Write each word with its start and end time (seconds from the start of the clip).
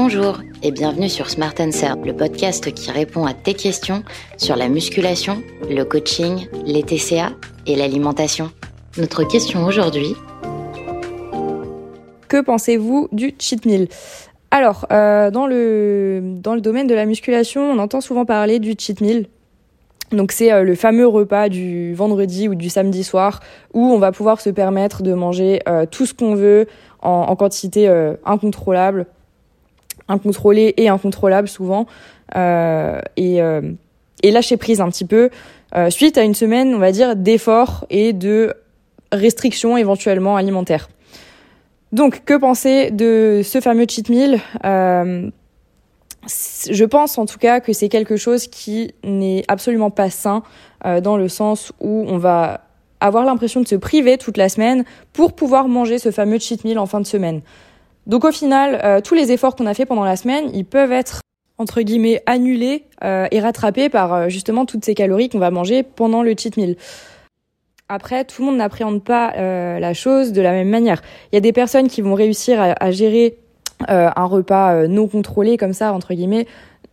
Bonjour 0.00 0.38
et 0.62 0.70
bienvenue 0.70 1.08
sur 1.08 1.28
Smart 1.28 1.54
Answer, 1.58 1.94
le 2.04 2.14
podcast 2.14 2.72
qui 2.72 2.92
répond 2.92 3.26
à 3.26 3.34
tes 3.34 3.52
questions 3.52 4.04
sur 4.36 4.54
la 4.54 4.68
musculation, 4.68 5.42
le 5.68 5.82
coaching, 5.82 6.46
les 6.64 6.84
TCA 6.84 7.32
et 7.66 7.74
l'alimentation. 7.74 8.52
Notre 8.96 9.24
question 9.24 9.64
aujourd'hui 9.64 10.14
Que 12.28 12.40
pensez-vous 12.40 13.08
du 13.10 13.34
cheat 13.40 13.66
meal? 13.66 13.88
Alors, 14.52 14.86
euh, 14.92 15.32
dans, 15.32 15.48
le, 15.48 16.20
dans 16.36 16.54
le 16.54 16.60
domaine 16.60 16.86
de 16.86 16.94
la 16.94 17.04
musculation, 17.04 17.62
on 17.62 17.80
entend 17.80 18.00
souvent 18.00 18.24
parler 18.24 18.60
du 18.60 18.76
cheat 18.78 19.00
meal. 19.00 19.26
Donc 20.12 20.30
c'est 20.30 20.52
euh, 20.52 20.62
le 20.62 20.76
fameux 20.76 21.08
repas 21.08 21.48
du 21.48 21.92
vendredi 21.92 22.48
ou 22.48 22.54
du 22.54 22.70
samedi 22.70 23.02
soir 23.02 23.40
où 23.74 23.80
on 23.80 23.98
va 23.98 24.12
pouvoir 24.12 24.40
se 24.40 24.50
permettre 24.50 25.02
de 25.02 25.12
manger 25.12 25.58
euh, 25.68 25.86
tout 25.90 26.06
ce 26.06 26.14
qu'on 26.14 26.36
veut 26.36 26.68
en, 27.02 27.34
quantité 27.34 27.88
incontrôlable, 28.24 29.06
incontrôlée 30.08 30.74
et 30.76 30.88
incontrôlable 30.88 31.48
souvent, 31.48 31.86
euh, 32.36 33.00
et, 33.16 33.40
et 34.22 34.30
lâcher 34.30 34.56
prise 34.56 34.80
un 34.80 34.88
petit 34.88 35.04
peu 35.04 35.30
suite 35.90 36.18
à 36.18 36.22
une 36.22 36.34
semaine, 36.34 36.74
on 36.74 36.78
va 36.78 36.92
dire, 36.92 37.16
d'efforts 37.16 37.86
et 37.90 38.12
de 38.12 38.54
restrictions 39.12 39.76
éventuellement 39.76 40.36
alimentaires. 40.36 40.88
Donc 41.92 42.24
que 42.24 42.34
penser 42.34 42.90
de 42.90 43.40
ce 43.42 43.60
fameux 43.60 43.86
cheat 43.88 44.08
meal 44.10 44.40
je 46.70 46.84
pense 46.84 47.18
en 47.18 47.26
tout 47.26 47.38
cas 47.38 47.60
que 47.60 47.72
c'est 47.72 47.88
quelque 47.88 48.16
chose 48.16 48.46
qui 48.46 48.92
n'est 49.04 49.44
absolument 49.48 49.90
pas 49.90 50.10
sain 50.10 50.42
euh, 50.84 51.00
dans 51.00 51.16
le 51.16 51.28
sens 51.28 51.72
où 51.80 52.04
on 52.08 52.18
va 52.18 52.62
avoir 53.00 53.24
l'impression 53.24 53.60
de 53.60 53.68
se 53.68 53.76
priver 53.76 54.18
toute 54.18 54.36
la 54.36 54.48
semaine 54.48 54.84
pour 55.12 55.34
pouvoir 55.34 55.68
manger 55.68 55.98
ce 55.98 56.10
fameux 56.10 56.38
cheat 56.38 56.64
meal 56.64 56.78
en 56.78 56.86
fin 56.86 57.00
de 57.00 57.06
semaine. 57.06 57.42
Donc 58.08 58.24
au 58.24 58.32
final, 58.32 58.80
euh, 58.82 59.00
tous 59.00 59.14
les 59.14 59.32
efforts 59.32 59.54
qu'on 59.54 59.66
a 59.66 59.74
fait 59.74 59.86
pendant 59.86 60.04
la 60.04 60.16
semaine, 60.16 60.50
ils 60.54 60.64
peuvent 60.64 60.92
être 60.92 61.20
entre 61.58 61.82
guillemets 61.82 62.22
annulés 62.26 62.84
euh, 63.04 63.26
et 63.30 63.40
rattrapés 63.40 63.88
par 63.88 64.28
justement 64.30 64.64
toutes 64.64 64.84
ces 64.84 64.94
calories 64.94 65.28
qu'on 65.28 65.38
va 65.38 65.50
manger 65.50 65.82
pendant 65.82 66.22
le 66.22 66.34
cheat 66.36 66.56
meal. 66.56 66.76
Après, 67.88 68.24
tout 68.24 68.42
le 68.42 68.46
monde 68.48 68.58
n'appréhende 68.58 69.02
pas 69.02 69.32
la 69.34 69.94
chose 69.94 70.32
de 70.32 70.42
la 70.42 70.52
même 70.52 70.68
manière. 70.68 71.00
Il 71.32 71.36
y 71.36 71.38
a 71.38 71.40
des 71.40 71.54
personnes 71.54 71.88
qui 71.88 72.02
vont 72.02 72.12
réussir 72.12 72.60
à, 72.60 72.74
à 72.78 72.90
gérer 72.90 73.38
euh, 73.90 74.10
un 74.16 74.24
repas 74.24 74.74
euh, 74.74 74.88
non 74.88 75.06
contrôlé 75.06 75.56
comme 75.56 75.72
ça 75.72 75.92
entre 75.92 76.12
guillemets 76.12 76.46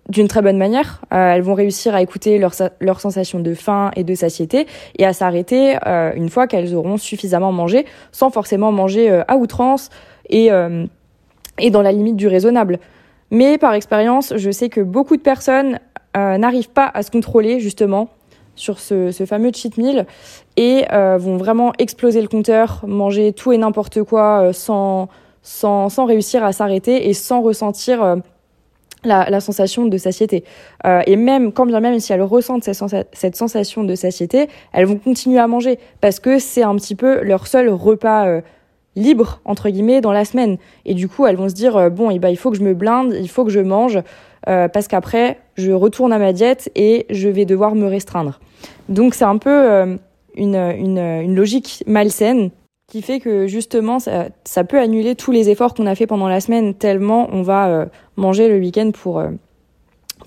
d'une 0.08 0.28
très 0.28 0.44
bonne 0.44 0.58
manière. 0.58 1.02
Euh, 1.12 1.34
elles 1.34 1.42
vont 1.42 1.56
réussir 1.56 1.96
à 1.96 2.02
écouter 2.04 2.38
leur, 2.38 2.54
leur 2.80 3.02
sensation 3.02 3.40
de 3.40 3.56
faim 3.56 3.90
et 3.96 4.04
de 4.04 4.14
satiété 4.14 4.68
et 5.00 5.06
à 5.06 5.12
s'arrêter 5.14 5.78
une 6.16 6.30
fois 6.30 6.46
qu'elles 6.46 6.76
auront 6.76 6.98
suffisamment 6.98 7.52
mangé, 7.52 7.86
sans 8.12 8.30
forcément 8.30 8.72
manger 8.72 9.10
à 9.28 9.36
outrance 9.38 9.90
et, 10.30 10.52
et 11.60 11.70
dans 11.70 11.82
la 11.82 11.92
limite 11.92 12.16
du 12.16 12.28
raisonnable. 12.28 12.80
Mais 13.32 13.58
par 13.58 13.74
expérience, 13.74 14.34
je 14.36 14.52
sais 14.52 14.70
que 14.70 14.82
beaucoup 14.82 15.18
de 15.18 15.22
personnes 15.22 15.80
n'arrivent 16.16 16.70
pas 16.70 16.90
à 16.94 17.04
se 17.04 17.12
contrôler 17.12 17.60
justement 17.60 18.08
sur 18.56 18.80
ce, 18.80 19.12
ce 19.12 19.26
fameux 19.26 19.52
cheat 19.54 19.78
meal 19.78 20.06
et 20.56 20.86
vont 20.92 21.36
vraiment 21.36 21.74
exploser 21.78 22.22
le 22.22 22.30
compteur, 22.30 22.86
manger 22.88 23.34
tout 23.34 23.52
et 23.52 23.58
n'importe 23.58 24.04
quoi 24.04 24.54
sans 24.54 25.10
sans, 25.46 25.90
sans 25.90 26.06
réussir 26.06 26.44
à 26.44 26.52
s'arrêter 26.52 27.08
et 27.08 27.14
sans 27.14 27.42
ressentir 27.42 28.04
euh, 28.04 28.16
la, 29.04 29.30
la, 29.30 29.40
sensation 29.40 29.86
de 29.86 29.98
satiété. 29.98 30.44
Euh, 30.86 31.02
et 31.06 31.16
même, 31.16 31.54
quand 31.54 31.68
bien 31.68 31.80
même 31.80 32.00
si 32.00 32.12
elles 32.12 32.24
ressentent 32.24 32.64
cette, 32.64 33.08
cette, 33.14 33.36
sensation 33.36 33.84
de 33.84 33.94
satiété, 33.94 34.50
elles 34.74 34.86
vont 34.86 34.98
continuer 34.98 35.38
à 35.38 35.48
manger 35.48 35.78
parce 36.02 36.20
que 36.20 36.40
c'est 36.40 36.64
un 36.64 36.76
petit 36.76 36.96
peu 36.96 37.22
leur 37.22 37.46
seul 37.46 37.70
repas 37.70 38.42
euh, 38.98 39.02
libre, 39.02 39.42
entre 39.46 39.70
guillemets, 39.70 40.02
dans 40.02 40.12
la 40.12 40.26
semaine. 40.26 40.58
Et 40.86 40.94
du 40.94 41.08
coup, 41.08 41.26
elles 41.26 41.36
vont 41.36 41.50
se 41.50 41.54
dire, 41.54 41.78
euh, 41.78 41.90
bon, 41.90 42.12
et 42.12 42.16
eh 42.16 42.20
ben, 42.20 42.30
il 42.30 42.38
faut 42.38 42.52
que 42.52 42.58
je 42.58 42.64
me 42.64 42.74
blinde, 42.74 43.16
il 43.20 43.30
faut 43.30 43.46
que 43.46 43.52
je 43.52 43.60
mange, 43.60 44.00
euh, 44.48 44.68
parce 44.68 44.88
qu'après, 44.88 45.40
je 45.56 45.72
retourne 45.72 46.14
à 46.14 46.20
ma 46.20 46.34
diète 46.34 46.72
et 46.76 47.06
je 47.10 47.30
vais 47.30 47.46
devoir 47.46 47.76
me 47.76 47.88
restreindre. 47.88 48.40
Donc 48.90 49.16
c'est 49.16 49.26
un 49.26 49.38
peu 49.38 49.98
une, 50.36 50.56
une, 50.56 50.98
une 50.98 51.36
logique 51.36 51.84
malsaine 51.88 52.52
qui 52.88 53.02
fait 53.02 53.20
que 53.20 53.48
justement 53.48 54.00
ça, 54.00 54.30
ça 54.44 54.64
peut 54.64 54.80
annuler 54.80 55.16
tous 55.16 55.32
les 55.32 55.50
efforts 55.50 55.74
qu'on 55.74 55.88
a 55.88 55.96
fait 55.96 56.08
pendant 56.08 56.28
la 56.28 56.40
semaine 56.40 56.74
tellement 56.76 57.28
on 57.32 57.42
va 57.42 57.68
euh, 57.68 57.86
manger 58.16 58.48
le 58.48 58.60
week-end 58.60 58.92
pour 58.92 59.20
euh, 59.20 59.32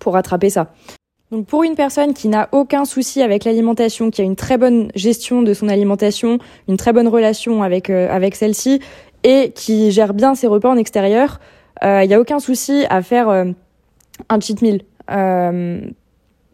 pour 0.01 0.15
rattraper 0.15 0.51
ça. 0.51 0.73
Donc 1.31 1.47
pour 1.47 1.63
une 1.63 1.75
personne 1.75 2.15
qui 2.15 2.29
n'a 2.29 2.49
aucun 2.53 2.85
souci 2.85 3.23
avec 3.23 3.45
l'alimentation, 3.45 4.11
qui 4.11 4.23
a 4.23 4.25
une 4.25 4.37
très 4.37 4.57
bonne 4.57 4.91
gestion 4.95 5.43
de 5.43 5.53
son 5.53 5.69
alimentation, 5.69 6.39
une 6.69 6.77
très 6.77 6.93
bonne 6.93 7.09
relation 7.09 7.63
avec 7.63 7.91
euh, 7.91 8.09
avec 8.11 8.35
celle-ci 8.35 8.81
et 9.25 9.53
qui 9.55 9.91
gère 9.91 10.15
bien 10.15 10.35
ses 10.35 10.47
repas 10.47 10.71
en 10.71 10.77
extérieur, 10.77 11.41
il 11.83 12.09
n'y 12.09 12.15
a 12.15 12.21
aucun 12.21 12.39
souci 12.39 12.87
à 12.89 13.03
faire 13.03 13.29
un 13.29 14.41
cheat 14.41 14.63
meal. 14.63 14.83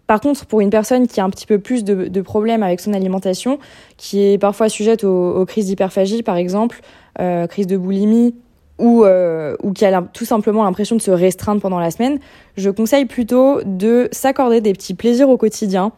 Par 0.06 0.20
contre, 0.20 0.44
pour 0.46 0.60
une 0.60 0.70
personne 0.70 1.06
qui 1.06 1.20
a 1.20 1.24
un 1.24 1.30
petit 1.30 1.46
peu 1.46 1.58
plus 1.58 1.82
de, 1.82 2.08
de 2.08 2.20
problèmes 2.20 2.62
avec 2.62 2.80
son 2.80 2.92
alimentation, 2.92 3.58
qui 3.96 4.22
est 4.22 4.38
parfois 4.38 4.68
sujette 4.68 5.04
aux, 5.04 5.44
crises 5.46 5.66
d'hyperphagie, 5.66 6.22
par 6.22 6.36
exemple, 6.36 6.80
euh, 7.20 7.46
crise 7.46 7.66
de 7.66 7.76
boulimie, 7.76 8.34
ou, 8.78 9.04
euh, 9.04 9.56
ou 9.62 9.72
qui 9.72 9.84
a 9.84 10.02
tout 10.02 10.24
simplement 10.24 10.64
l'impression 10.64 10.96
de 10.96 11.00
se 11.00 11.10
restreindre 11.10 11.60
pendant 11.60 11.78
la 11.78 11.90
semaine, 11.90 12.18
je 12.56 12.70
conseille 12.70 13.04
plutôt 13.04 13.60
de 13.64 14.08
s'accorder 14.12 14.60
des 14.60 14.72
petits 14.72 14.94
plaisirs 14.94 15.28
au 15.28 15.36
quotidien, 15.36 15.92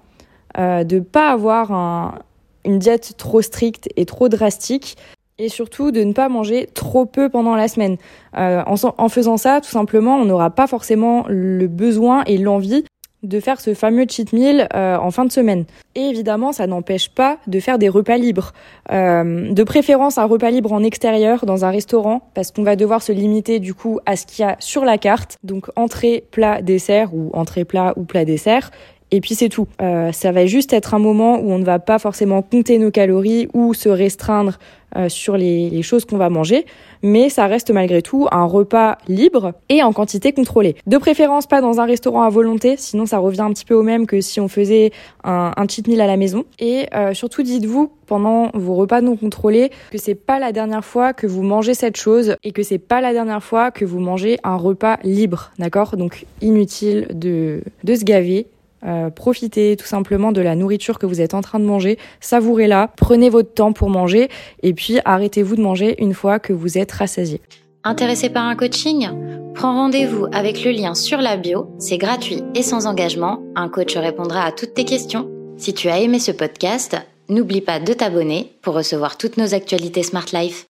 euh, 0.58 0.84
de 0.84 1.00
pas 1.00 1.30
avoir 1.30 1.72
un, 1.72 2.18
une 2.64 2.78
diète 2.78 3.14
trop 3.16 3.42
stricte 3.42 3.88
et 3.96 4.04
trop 4.04 4.28
drastique, 4.28 4.96
et 5.38 5.48
surtout 5.48 5.90
de 5.90 6.02
ne 6.02 6.12
pas 6.12 6.28
manger 6.28 6.66
trop 6.72 7.04
peu 7.04 7.28
pendant 7.28 7.54
la 7.54 7.68
semaine. 7.68 7.96
Euh, 8.36 8.62
en, 8.66 8.74
en, 8.96 9.08
faisant 9.08 9.36
ça, 9.36 9.60
tout 9.60 9.70
simplement, 9.70 10.16
on 10.16 10.24
n'aura 10.24 10.50
pas 10.50 10.66
forcément 10.66 11.24
le 11.28 11.66
besoin 11.66 12.24
et 12.24 12.38
l'envie 12.38 12.84
de 13.26 13.40
faire 13.40 13.60
ce 13.60 13.74
fameux 13.74 14.06
cheat 14.08 14.32
meal 14.32 14.68
euh, 14.74 14.96
en 14.96 15.10
fin 15.10 15.24
de 15.24 15.32
semaine. 15.32 15.64
Et 15.94 16.02
évidemment, 16.02 16.52
ça 16.52 16.66
n'empêche 16.66 17.08
pas 17.08 17.38
de 17.46 17.60
faire 17.60 17.78
des 17.78 17.88
repas 17.88 18.16
libres. 18.16 18.52
Euh, 18.92 19.52
de 19.52 19.64
préférence 19.64 20.18
un 20.18 20.24
repas 20.24 20.50
libre 20.50 20.72
en 20.72 20.82
extérieur, 20.82 21.46
dans 21.46 21.64
un 21.64 21.70
restaurant, 21.70 22.28
parce 22.34 22.50
qu'on 22.50 22.62
va 22.62 22.76
devoir 22.76 23.02
se 23.02 23.12
limiter 23.12 23.58
du 23.58 23.74
coup 23.74 24.00
à 24.06 24.16
ce 24.16 24.26
qu'il 24.26 24.44
y 24.44 24.48
a 24.48 24.56
sur 24.60 24.84
la 24.84 24.98
carte. 24.98 25.36
Donc 25.42 25.68
entrée, 25.76 26.24
plat, 26.30 26.62
dessert, 26.62 27.14
ou 27.14 27.30
entrée, 27.32 27.64
plat 27.64 27.94
ou 27.96 28.04
plat, 28.04 28.24
dessert. 28.24 28.70
Et 29.12 29.20
puis 29.20 29.34
c'est 29.34 29.48
tout. 29.48 29.68
Euh, 29.80 30.10
ça 30.12 30.32
va 30.32 30.46
juste 30.46 30.72
être 30.72 30.94
un 30.94 30.98
moment 30.98 31.38
où 31.38 31.52
on 31.52 31.58
ne 31.58 31.64
va 31.64 31.78
pas 31.78 31.98
forcément 31.98 32.42
compter 32.42 32.78
nos 32.78 32.90
calories 32.90 33.48
ou 33.54 33.72
se 33.72 33.88
restreindre 33.88 34.58
euh, 34.96 35.08
sur 35.08 35.36
les, 35.36 35.70
les 35.70 35.82
choses 35.82 36.04
qu'on 36.04 36.16
va 36.16 36.30
manger, 36.30 36.64
mais 37.02 37.28
ça 37.28 37.46
reste 37.46 37.70
malgré 37.70 38.02
tout 38.02 38.26
un 38.30 38.44
repas 38.44 38.98
libre 39.08 39.52
et 39.68 39.82
en 39.82 39.92
quantité 39.92 40.32
contrôlée. 40.32 40.76
De 40.86 40.96
préférence 40.96 41.46
pas 41.46 41.60
dans 41.60 41.80
un 41.80 41.84
restaurant 41.84 42.22
à 42.22 42.30
volonté, 42.30 42.76
sinon 42.78 43.04
ça 43.04 43.18
revient 43.18 43.42
un 43.42 43.52
petit 43.52 43.64
peu 43.64 43.74
au 43.74 43.82
même 43.82 44.06
que 44.06 44.20
si 44.20 44.40
on 44.40 44.48
faisait 44.48 44.92
un, 45.22 45.52
un 45.56 45.68
cheat 45.68 45.86
meal 45.86 46.00
à 46.00 46.06
la 46.06 46.16
maison. 46.16 46.44
Et 46.58 46.86
euh, 46.94 47.14
surtout 47.14 47.42
dites-vous 47.42 47.90
pendant 48.06 48.50
vos 48.54 48.74
repas 48.74 49.00
non 49.00 49.16
contrôlés 49.16 49.70
que 49.90 49.98
c'est 49.98 50.14
pas 50.14 50.38
la 50.38 50.52
dernière 50.52 50.84
fois 50.84 51.12
que 51.12 51.26
vous 51.26 51.42
mangez 51.42 51.74
cette 51.74 51.96
chose 51.96 52.36
et 52.42 52.52
que 52.52 52.62
c'est 52.62 52.78
pas 52.78 53.00
la 53.00 53.12
dernière 53.12 53.42
fois 53.42 53.70
que 53.70 53.84
vous 53.84 53.98
mangez 53.98 54.38
un 54.44 54.56
repas 54.56 54.98
libre, 55.02 55.50
d'accord? 55.58 55.96
Donc 55.96 56.26
inutile 56.40 57.08
de, 57.12 57.62
de 57.84 57.94
se 57.94 58.04
gaver 58.04 58.46
euh, 58.84 59.10
profitez 59.10 59.76
tout 59.76 59.86
simplement 59.86 60.32
de 60.32 60.40
la 60.40 60.54
nourriture 60.54 60.98
que 60.98 61.06
vous 61.06 61.20
êtes 61.20 61.34
en 61.34 61.40
train 61.40 61.58
de 61.58 61.64
manger, 61.64 61.98
savourez-la, 62.20 62.90
prenez 62.96 63.30
votre 63.30 63.52
temps 63.52 63.72
pour 63.72 63.90
manger 63.90 64.28
et 64.62 64.74
puis 64.74 64.98
arrêtez-vous 65.04 65.56
de 65.56 65.62
manger 65.62 66.02
une 66.02 66.14
fois 66.14 66.38
que 66.38 66.52
vous 66.52 66.78
êtes 66.78 66.92
rassasié. 66.92 67.40
Intéressé 67.84 68.30
par 68.30 68.44
un 68.44 68.56
coaching? 68.56 69.08
Prends 69.54 69.74
rendez-vous 69.74 70.26
avec 70.32 70.64
le 70.64 70.72
lien 70.72 70.94
sur 70.94 71.18
la 71.18 71.36
bio, 71.36 71.70
c'est 71.78 71.98
gratuit 71.98 72.42
et 72.54 72.62
sans 72.62 72.86
engagement, 72.86 73.42
un 73.54 73.68
coach 73.68 73.96
répondra 73.96 74.42
à 74.42 74.52
toutes 74.52 74.74
tes 74.74 74.84
questions. 74.84 75.30
Si 75.56 75.72
tu 75.72 75.88
as 75.88 76.00
aimé 76.00 76.18
ce 76.18 76.32
podcast, 76.32 76.96
n'oublie 77.28 77.62
pas 77.62 77.80
de 77.80 77.92
t'abonner 77.92 78.52
pour 78.62 78.74
recevoir 78.74 79.16
toutes 79.16 79.36
nos 79.36 79.54
actualités 79.54 80.02
Smart 80.02 80.26
Life. 80.32 80.66